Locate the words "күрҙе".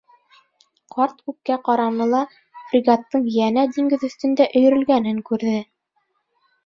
5.29-5.55